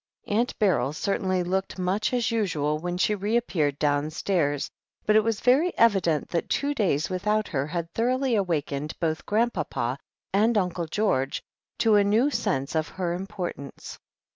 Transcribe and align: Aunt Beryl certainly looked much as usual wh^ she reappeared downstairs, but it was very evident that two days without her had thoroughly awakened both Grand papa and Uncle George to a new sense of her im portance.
Aunt 0.25 0.57
Beryl 0.57 0.93
certainly 0.93 1.43
looked 1.43 1.77
much 1.77 2.11
as 2.11 2.31
usual 2.31 2.79
wh^ 2.81 2.99
she 2.99 3.13
reappeared 3.13 3.77
downstairs, 3.77 4.71
but 5.05 5.15
it 5.15 5.23
was 5.23 5.41
very 5.41 5.77
evident 5.77 6.29
that 6.29 6.49
two 6.49 6.73
days 6.73 7.07
without 7.11 7.49
her 7.49 7.67
had 7.67 7.87
thoroughly 7.93 8.33
awakened 8.33 8.95
both 8.99 9.27
Grand 9.27 9.53
papa 9.53 9.99
and 10.33 10.57
Uncle 10.57 10.87
George 10.87 11.43
to 11.77 11.97
a 11.97 12.03
new 12.03 12.31
sense 12.31 12.73
of 12.73 12.87
her 12.87 13.13
im 13.13 13.27
portance. 13.27 13.99